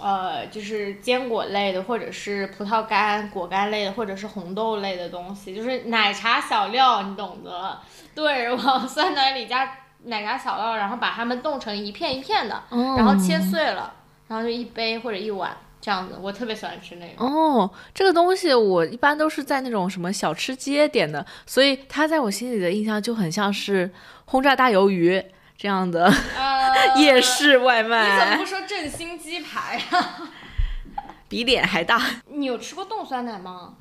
[0.00, 7.78] 呃，就是坚果类的，或者是葡萄干、果干类的，或者是红豆类的东西，就是奶茶小料，你懂得。
[8.14, 9.70] 对，往酸奶里加
[10.04, 13.92] 奶茶小料，然后把它们冻成一片一片的，然后切碎了，
[14.28, 16.16] 然后就一杯或者一碗这样子。
[16.20, 17.24] 我特别喜欢吃那个。
[17.24, 23.90] 哦，这个东西我一般都是在那种什么小吃街点的，所以它在我心里的印象就很像是
[24.26, 25.24] 轰炸大鱿鱼
[25.56, 30.30] 这样的呃， 夜市外卖你怎么不，说振兴鸡排啊？
[31.28, 32.00] 比脸还大。
[32.26, 33.74] 你有吃过冻酸奶吗？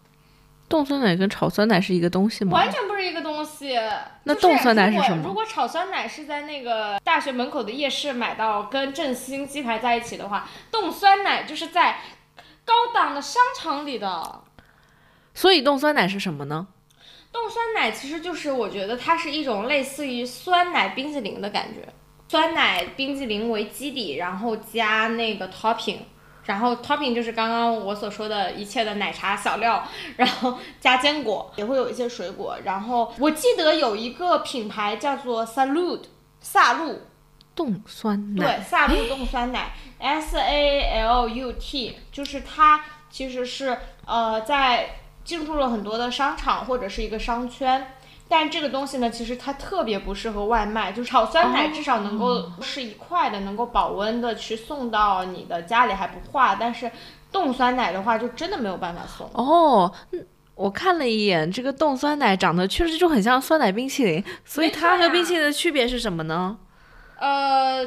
[0.71, 2.53] 冻酸奶跟炒酸奶是一个东西吗？
[2.53, 3.77] 完全不是一个东西。
[4.23, 11.97] 那冻酸奶是什么如果炒酸奶是在那个大学门口的夜市买到，跟振兴鸡排在一起的话，冻酸奶就是在
[12.63, 14.41] 高档的商场里的。
[15.33, 16.67] 所以冻酸奶是什么呢？
[17.31, 21.87] 冻酸奶其实就是我觉得它是一种类似于酸奶冰淇淋的感觉，
[22.27, 25.99] 酸奶冰淇淋为基底，然后加那个 topping，
[26.45, 32.57] 然后 topping 就是刚刚我所说的一切的奶茶小料，然后加坚果，也会有一些水果。
[32.63, 36.01] 然后我记得有一个品牌叫做 Salud
[36.39, 37.01] 萨露，
[37.55, 47.93] 冻酸奶，对，萨露 冻酸奶，S A L U T，就是它其实是呃在进入了很多的商场或者是一个商圈。
[48.33, 56.55] 但这个东西呢，其实它特别不适合外卖，就是炒酸奶至少能够是一块的，能够保温的去送到你的家里还不化。
[56.55, 56.89] 但是
[57.29, 59.29] 冻酸奶的话，就真的没有办法送。
[59.33, 66.57] 哦，嗯我看了一眼，这个冻酸奶长得确实就很像酸奶冰淇淋，所以它和冰淇淋的区别是什么呢？
[67.19, 67.85] 呃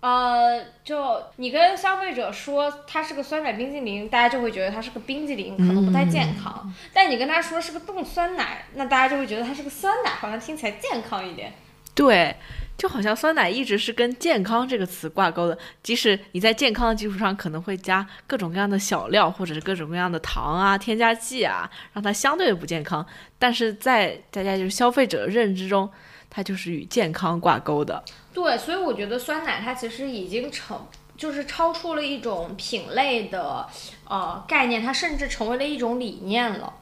[0.00, 6.72] 呃，就你跟消费者说它是个酸奶冰激凌，大家就会觉得它是个冰激凌，可能不太健康。
[6.92, 11.52] 但你跟他说是个冻酸奶，那大家就会觉得它是个酸奶，好像听起来健康一点。
[11.94, 12.36] 对，
[12.76, 23.04] 就好像酸奶一直是跟健康这个词挂钩的，即使你在健康的基础上可能会加各种各样的小料或者是各种各样的糖啊、添加剂啊，让它相对的不健康，
[23.38, 25.90] 但是在大家就是消费者的认知中，
[26.36, 28.04] 它就是与健康挂钩的。
[28.34, 33.66] 对，所以我觉得酸奶它其实已经成，就是超出了一种品类的
[34.06, 36.74] 呃概念，它甚至成为了一种理念了。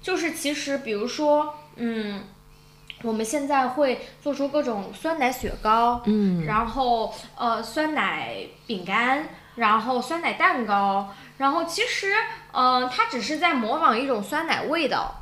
[0.00, 2.22] 就是其实比如说，嗯，
[3.02, 8.36] 我们现在会做出各种酸奶雪糕，嗯，然后呃酸奶
[8.68, 12.12] 饼干，然后酸奶蛋糕，然后其实
[12.52, 15.21] 呃它只是在模仿一种酸奶味道。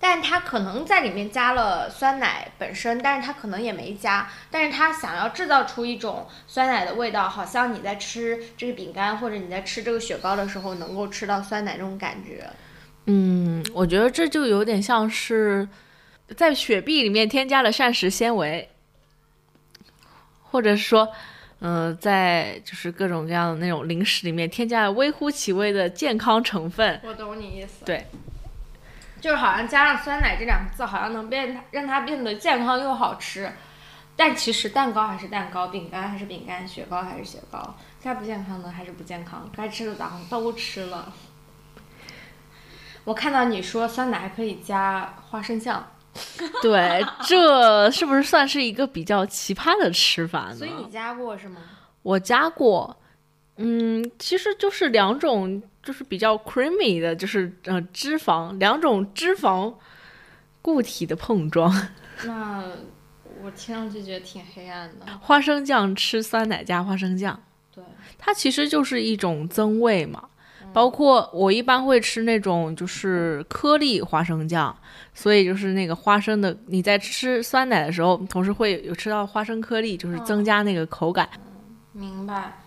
[0.00, 12.48] 但它可能在里面加了酸奶本身，但是它可能也没加，但是它想要制造出一种酸奶的味道，好像你在吃这个饼干或者你在吃这个雪糕的时候，能够吃到酸奶这种感觉。
[13.06, 15.66] 嗯，我觉得这就有点像是
[16.36, 18.68] 在雪碧里面添加了膳食纤维，
[20.42, 21.08] 或者是说，
[21.60, 27.00] 嗯、在就是各种各样的那种零食里面添加了微乎其微的健康成分。
[27.02, 27.84] 我懂你意思。
[27.84, 28.06] 对，
[29.20, 33.52] 就是好像加上酸奶这两个字，好像能变它让它变得健康又好吃。
[34.16, 41.12] 但其实蛋糕还是蛋糕，饼干还是饼干，雪糕还是雪糕，该不健康的还是不健康，该吃的咱都吃了。
[43.04, 45.92] 我看到你说酸奶还可以加花生酱，
[46.60, 50.54] 对，这是不是算是一个比较奇葩的吃法呢？
[50.54, 51.60] 所以你加过是吗？
[52.02, 53.00] 我加过，
[53.56, 59.72] 嗯，其实就是两种，就是比较 creamy 的，就是呃脂肪，两种脂肪
[60.60, 61.74] 固体的碰撞。
[62.26, 62.62] 那
[63.42, 65.06] 我听上去觉得挺黑暗的。
[65.18, 67.42] 花生酱吃酸奶加花生酱，
[67.74, 67.82] 对，
[68.18, 70.24] 它其实就是一种增味嘛。
[70.74, 74.76] 包括我一般会吃那种就是颗粒花生酱，
[75.14, 81.26] 所以就是那个花生的，你在吃酸奶的时候，同时会有吃到花生颗粒，就是增加那个口感。
[81.92, 82.58] 明白。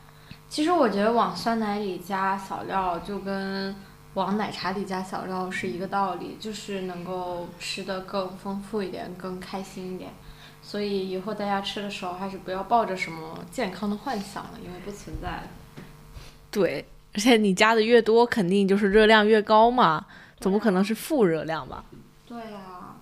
[0.51, 3.73] 其实我觉得往酸奶里加小料，就跟
[4.15, 10.11] 往奶茶里加小料是一个道理，就是能够吃得更丰富一点，更开心一点。
[10.61, 15.41] 所以以后大家吃的时候，还是不要抱着什么健康的幻想了，因为不存在。
[16.51, 20.05] 对，而且你加的越多，肯定就是热量越高嘛，
[20.41, 21.85] 总不可能是负热量吧？
[22.27, 22.97] 对呀、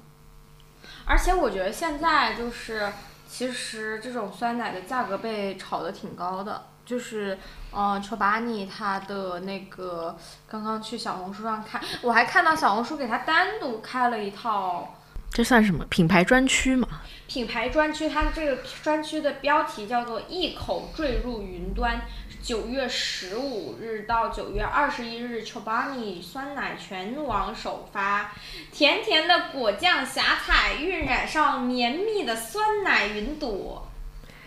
[1.04, 2.94] 而且我觉得现在就是，
[3.28, 7.38] 其实这种酸奶的价格被炒得挺高的，就是，
[7.70, 14.96] 呃，球巴尼他的那个，刚刚去小红书上看，我还看到小红书给他单独开了一套
[15.30, 16.88] 这算什么品牌专区嘛？
[17.28, 22.02] 品牌专区，它的这个专区的标题叫做“一口坠入云端”。
[22.42, 28.32] 九月十五日到九月二十一日，球巴尼酸奶全网首发，
[28.72, 33.88] 甜甜的果酱霞彩晕染上绵密的酸奶云朵，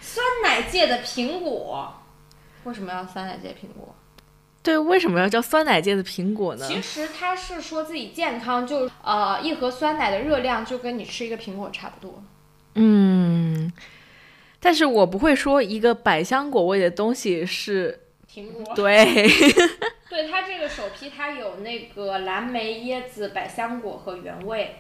[0.01, 2.02] 酸奶界的苹果。
[2.65, 3.95] 为什么要酸奶界苹果？
[4.63, 6.67] 对，为什么要叫酸奶界的苹果呢？
[6.69, 12.23] 其实它是说自己健康，就呃一盒酸奶的热量就跟你吃一个苹果差不多。
[12.77, 13.73] 嗯，
[14.61, 18.01] 但是我不会说一个百香果味的东西是
[18.33, 18.73] 苹果。
[18.77, 19.05] 对，
[20.09, 24.77] 对它这个首批，它有那个蓝莓、椰子、百香果和原味。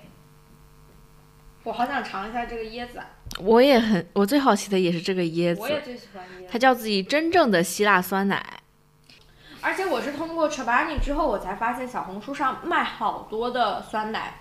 [1.65, 3.11] 我好想尝一下这个椰子啊，
[3.45, 6.47] 我也很，我最好奇的也是这个椰子，我也最喜欢椰子。
[6.51, 8.45] 它叫自己真正的希腊酸奶。
[9.61, 14.35] 而且我是通过 Chobani 之后，我才发现小红书上卖好多的酸奶，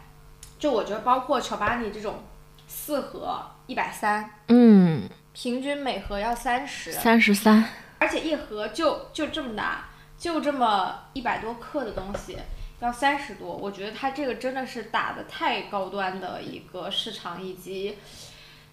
[0.57, 2.23] 就我觉得包括 Chobani 这种
[2.67, 7.63] 四盒一百三，嗯，平均每盒要三十，三十三。
[7.99, 12.35] 而且一盒就就这么大，就这么一百多克的东西，
[12.79, 13.55] 要三十多。
[13.55, 17.99] 我觉得它这个真的是打的太高端的一个市场，以及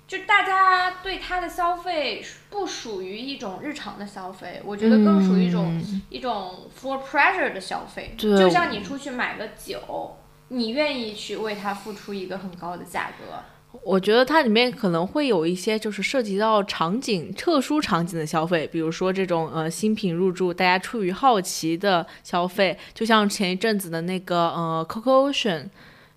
[0.09, 5.79] 就大家对它的消费不属于一种日常的消费，我觉得更属于一种、
[6.09, 8.15] 一种 for pleasure 的消费。
[8.17, 10.17] 对就像你出去买个酒，
[10.49, 13.45] 你愿意去为它付出一个很高的价格。
[13.85, 25.69] 我觉得它里面可能会有一些就是涉及到场景、特殊场景的消费，比如说这种呃新品入驻，大家出于好奇的消费，就像前一阵子的那个呃 Coco Ocean，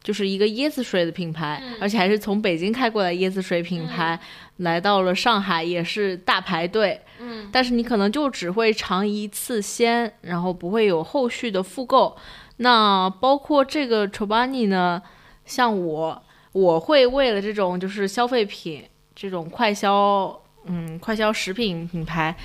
[0.04, 4.20] 就是一个椰子水的品牌，而且还是从北京开过来椰子水品牌，
[4.58, 7.02] 来到了上海也是大排队。
[7.20, 12.18] 嗯，但是你可能就只会尝一次鲜，然后不会有后续的复购。
[12.58, 15.02] 那包括这个 Chobani 呢，
[15.46, 16.24] 像我。
[16.54, 18.84] 我会为了这种就是消费品
[19.16, 22.36] 这种快消，嗯，快消食品品牌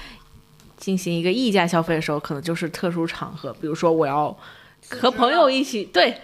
[0.76, 4.38] 进行一个溢价消费的时候，可能就是特殊场合，比如说我要
[4.88, 6.16] 和朋友一起，对，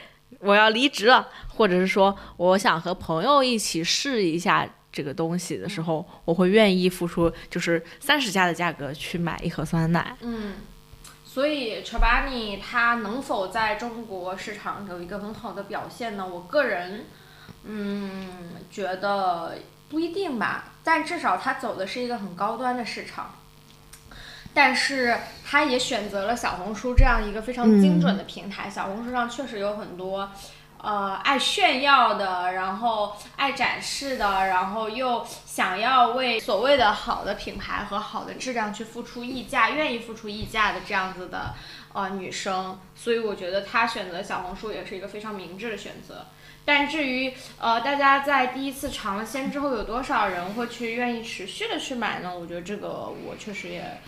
[0.42, 10.16] 我要离职了，或者是说我想和朋友一起试一下这个东西的时候，我会愿意付出就是三十加的价格去买一盒酸奶。
[10.20, 10.54] 嗯，
[11.24, 16.26] 所以 Chobani 它能否在中国市场有一个很好的表现呢？
[16.26, 17.06] 我个人。
[17.64, 18.28] 嗯，
[18.72, 19.54] 觉得
[19.88, 23.32] 不一定吧，但至少它走的是一个很高端的市场，
[24.54, 28.68] 但是他也选择了小红书这样一个非常精准的平台。
[28.68, 30.30] 小红书上确实有很多，
[30.78, 41.54] 呃，爱炫耀的，然后爱展示的，然后又想要为所谓的好的品牌和好的质量去付出溢价，愿意付出溢价的这样子的
[41.92, 46.26] 呃女生，所以我觉得她选择小红书也是一个非常明智的选择。
[46.64, 52.32] 但至于呃，大家在第一次尝了鲜之后，有多少人会去愿意持续的去买呢？
[52.38, 54.00] 我觉得这个我确实也，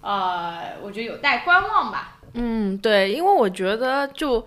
[0.00, 2.18] 呃，我觉得有待观望吧。
[2.34, 4.46] 嗯，对，因为我觉得就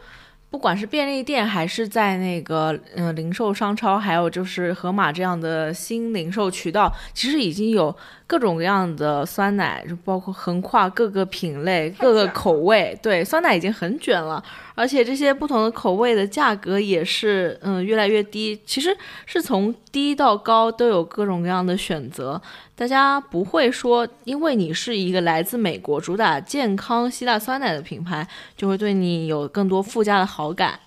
[0.50, 7.96] 不管是便利店，还是在那个嗯零售商超，还有就是盒马这样的新零售渠道，其实已经有。
[8.30, 12.96] 各种各样的酸奶，就包括横跨各个品类、各个口味。
[13.02, 14.44] 对，酸奶已经很卷了，
[14.80, 18.58] 而且这些不同的口味的价格也是，嗯，越来越低。
[18.66, 22.42] 其实是从低到高都有各种各样的选择，
[22.78, 28.26] 大家不会说，因为你是一个来自美国主打健康希腊酸奶的品牌，
[28.56, 30.80] 就会对你有更多附加的好感。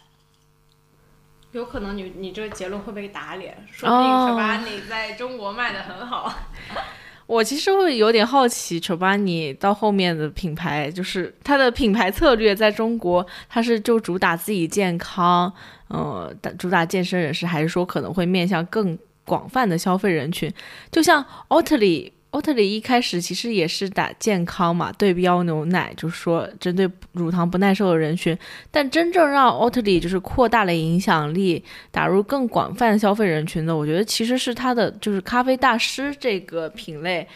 [1.50, 6.34] 有可能你你这个结论会被打脸，说不定是把你在中国卖的很好。
[7.26, 15.52] 我其实会有点好奇丑巴尼到后面的品牌，就是它的品牌策略在中国，它是就主打自己健康，
[15.88, 20.52] 呃，主打健身人士，还是说可能会面向更广泛的消费人群？
[20.90, 22.12] 就像 Oatly。
[22.32, 28.36] 奥特里一开始其实也是打健康嘛，对标牛奶，就是说针对乳糖不耐受的人群。
[28.70, 37.28] 但真正让奥特里就是扩大了影响力，打入更广泛消费人群的，我觉得其实是它的就是咖啡大师这个品类，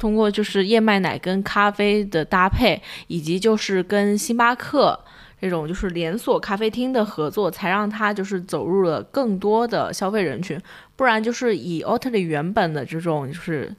[0.00, 4.98] 通过就是燕麦奶跟咖啡的搭配，以及就是跟星巴克
[5.40, 10.60] 这种就是连锁咖啡厅的合作，才让它就是走入了更多的消费人群。
[10.96, 13.72] 不然就是以奥特里原本的这种就是。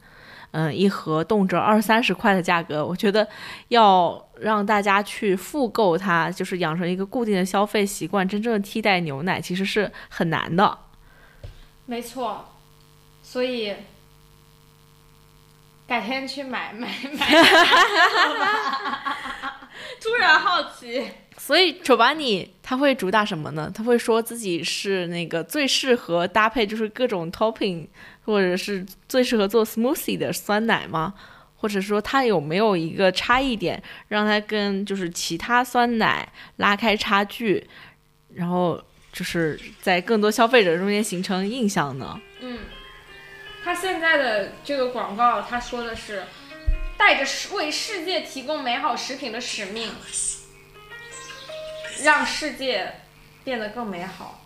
[0.52, 3.28] 嗯，一盒动辄二三十块的价格，我觉得
[3.70, 10.78] 要让大家去复购它，就是养成一个固定的消费习惯，真正的替代牛奶，其实是很难的。
[11.86, 12.45] 没错，
[13.24, 13.74] 所以
[15.88, 17.26] 改天去买买买。
[20.02, 21.10] 突然好奇。
[21.38, 23.72] 所以丑巴尼他会主打什么呢？
[23.74, 27.88] 他会说自己是那个最适合搭配就是各种 topping。
[28.32, 31.13] 或者是最适合做 smoothie 的酸奶吗？
[31.57, 37.69] 或者说它有没有一个差异点，让它跟就是其他酸奶拉开差距，
[38.34, 42.19] 然后就是在更多消费者中间形成印象呢？
[42.39, 42.59] 嗯，
[43.63, 46.23] 他现在的这个广告，他说的是
[46.97, 49.91] 带着为世界提供美好食品的使命，
[52.01, 53.01] 让世界
[53.43, 54.45] 变得更美好，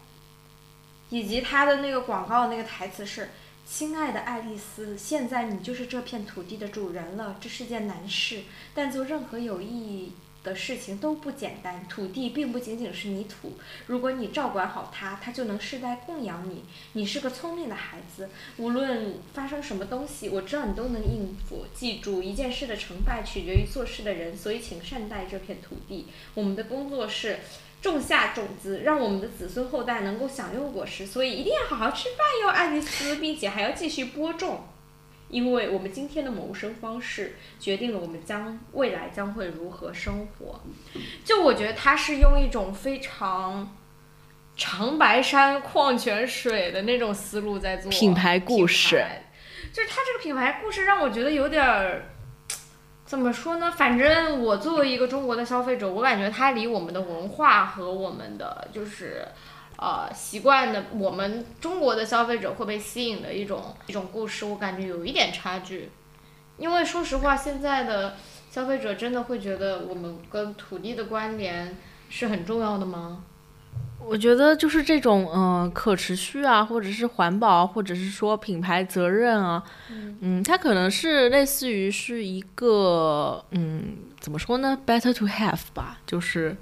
[1.09, 3.29] 以及他的那个广告那个台词是。
[3.67, 7.35] 亲爱的爱丽丝，现在你就是这片土地的主人了。
[7.41, 8.43] 这是件难事，
[8.75, 10.11] 但做任何有意义
[10.43, 11.83] 的事情都不简单。
[11.89, 13.53] 土地并不仅仅是泥土，
[13.87, 16.63] 如果你照管好它，它就能世代供养你。
[16.93, 21.65] 你是个聪明的孩子，无论发生什么东西，我知道你都能应付。
[21.73, 26.05] 记住，一件事的成败取决于做事的人，所以请善待这片土地。
[26.35, 27.39] 我们的工作是。
[27.89, 34.67] 种下种子，让我们的子孙后代能够享用果实，所以一定要好好吃饭哟，爱丽丝，并且还要继续播种，
[35.29, 40.61] 因为我们今天的谋生方式决定了我们将未来将会如何生活。
[41.23, 43.75] 就我觉得他是用一种非常
[44.55, 49.03] 长白山矿泉水的那种思路在做品牌故事，
[49.73, 52.03] 就是他这个品牌故事让我觉得有点儿。
[53.05, 53.71] 怎么说呢？
[53.71, 59.23] 反正我作为一个中国的消费者，我感觉它离我们的文化和我们的就是，
[59.77, 65.91] 呃习惯的，我们中国的消费者会被吸引的一种一种故事，我感觉有一点差距。
[66.57, 68.15] 因为说实话，现在的
[68.49, 71.77] 消费者真的会觉得我们跟土地的关联
[72.09, 73.23] 是很重要的吗？
[73.99, 79.63] 我觉得就是这种嗯、呃可持续啊，或者是环保啊，或者是说品牌责任啊，
[80.21, 86.55] 嗯它可能是类似于是一个嗯怎么说呢，better to have 吧，就是。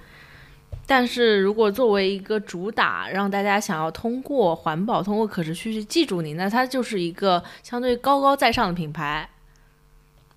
[0.86, 9.30] 但是如果作为一个主打，让大家想要通过环保、通过可持续去记住你，那它就是一个相对高高在上的品牌，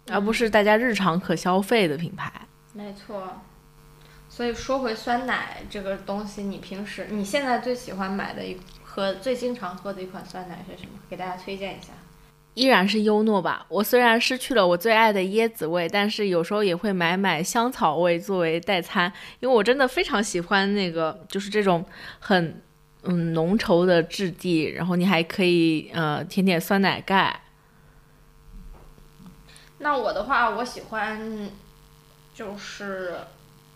[0.09, 2.32] 而不是大家日常可消费的品牌。
[2.72, 3.40] 没错。
[4.37, 10.99] 所以说回酸奶这个东西，你平时你现在最喜欢买的一喝最经常喝的一款酸奶是什么？
[11.09, 11.89] 给大家推荐一下。
[12.53, 13.64] 依然是优诺吧。
[13.70, 19.11] 我虽然失去了我最爱的椰子味，但是有时候也会买买香草味作为代餐，
[19.41, 21.82] 因为我真的非常喜欢那个，就是这种
[22.18, 22.62] 很
[23.05, 27.41] 嗯浓稠的质地，然后你还可以呃舔舔酸奶盖。
[29.78, 31.49] 那我的话，我喜欢
[32.34, 33.14] 就是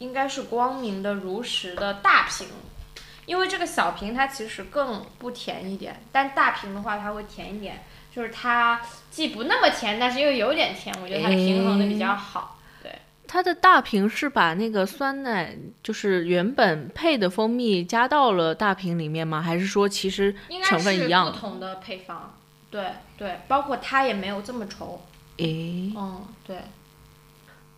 [0.01, 2.49] 应该是光明的如实的大瓶，
[3.27, 8.81] 因为这个小瓶它其实更不甜一点，但大瓶的话它会甜一点，就是它
[9.11, 12.59] 既不那么甜，但是又有点甜，我觉得它平衡的比较好。
[12.83, 12.93] 对
[13.29, 19.41] 它的大瓶是把那个酸奶，就是原本配的蜂蜜加到了大瓶里面吗？
[19.41, 20.35] 还是说其实
[20.65, 21.31] 成分一样？
[21.31, 22.35] 不同的配方，
[22.71, 22.87] 对
[23.17, 24.99] 对，包括它也没有这么稠。
[25.37, 26.57] 诶，嗯，对，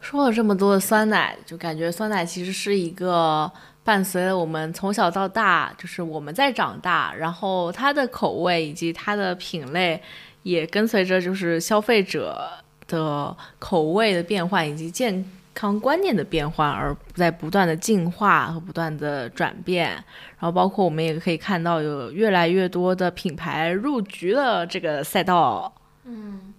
[0.02, 3.50] 说了这么多的酸奶，就感觉酸奶其实是一个
[3.84, 10.02] 伴随了我们从小到大，就是我们在长大，然后它的口味以及它的品类
[10.42, 12.50] 也跟随着就是消费者
[12.88, 15.24] 的口味的变换以及健
[15.54, 19.90] 康观念的变换而在不断的进化和不断的转变。
[19.90, 25.72] 然后包括我们也可以看到有越来越多的品牌入局了这个赛道。
[26.04, 26.51] 嗯，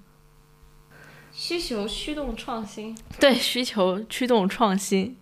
[1.43, 2.97] 需求驱动创新。
[3.19, 5.17] 对需求驱动创新，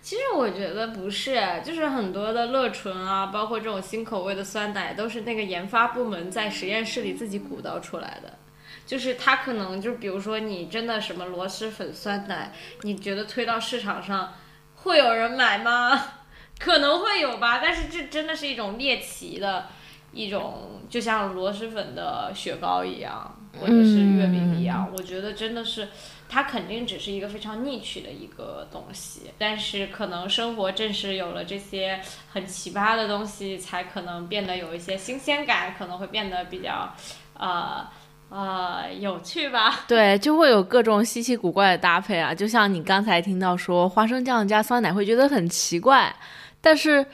[0.00, 8.38] 其实我觉得不是，就是很多的乐纯啊，包括这种新口味的酸奶，都是那个研发部门在实验室里自己鼓捣出来的。
[8.86, 14.32] 就是它可能就比如说你真的什么螺蛳粉酸奶，你觉得推到市场上
[14.76, 16.02] 会有人买吗？
[16.58, 19.66] 可能会有吧，但是这真的是一种猎奇的
[20.10, 25.88] 一种，就像螺蛳粉的雪糕一样，或者是月饼一样，我觉得真的是。
[26.26, 32.00] 它肯定只是一个非常 niche 的一个东西，但是可能生活正是有了这些
[32.32, 36.92] 很奇葩的东西，才可能变得有一些新鲜感，可能会变得比较，
[37.34, 37.86] 呃
[38.30, 39.84] 呃有趣吧。
[39.86, 42.34] 对，就会有各种稀奇古怪的搭配啊。
[42.34, 46.12] 就像你刚才听到说花生酱加酸奶，会觉得很奇怪，
[46.60, 47.06] 但是，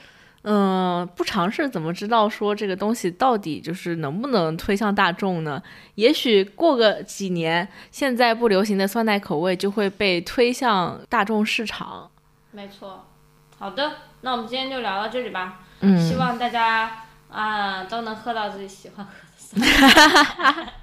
[0.43, 5.61] 嗯、不尝试怎么知道说这个东西到底就是能不能推向大众呢？
[5.95, 12.09] 也许过个几年，现在不流行的酸奶口味就会被推向大众市场。
[12.51, 13.05] 没错。
[13.59, 15.59] 好的，那我们今天就聊到这里吧。
[15.81, 20.73] 嗯，希望大家啊、都能喝到自己喜欢喝的酸奶。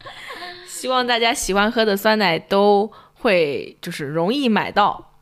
[0.66, 5.12] 希望大家喜欢喝的酸奶都会就是容易买到。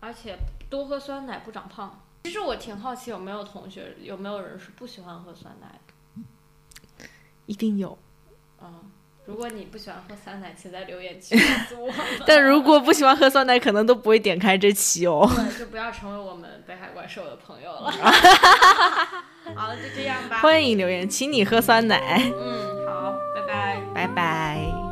[0.00, 0.36] 而且
[0.68, 2.00] 多喝酸奶不长胖。
[2.28, 7.06] 其实我挺好奇，有没有同学，有没有人是不喜欢喝酸奶的？
[7.46, 7.96] 一定有，
[8.60, 8.82] 嗯，
[9.24, 11.90] 如果你不喜欢喝酸奶，请在留言区告诉我。
[12.28, 15.26] 但如果不喜欢喝酸奶，可能都不会点开这期哦。
[15.26, 17.90] 对，就不要成为我们北海怪兽的朋友了。
[19.56, 20.40] 好了，就这样吧。
[20.40, 23.80] 欢迎留言，请你喝酸奶，嗯，好，拜拜。
[23.94, 24.87] 拜拜。